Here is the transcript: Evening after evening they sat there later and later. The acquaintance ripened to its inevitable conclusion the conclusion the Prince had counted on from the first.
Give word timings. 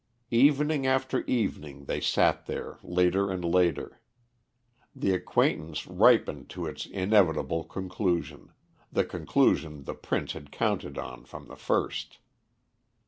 Evening 0.31 0.87
after 0.87 1.21
evening 1.25 1.85
they 1.85 2.01
sat 2.01 2.47
there 2.47 2.79
later 2.81 3.29
and 3.29 3.45
later. 3.45 4.01
The 4.95 5.13
acquaintance 5.13 5.85
ripened 5.85 6.49
to 6.57 6.65
its 6.65 6.87
inevitable 6.87 7.63
conclusion 7.65 8.51
the 8.91 9.05
conclusion 9.05 9.83
the 9.83 9.93
Prince 9.93 10.33
had 10.33 10.51
counted 10.51 10.97
on 10.97 11.25
from 11.25 11.47
the 11.49 11.55
first. 11.55 12.17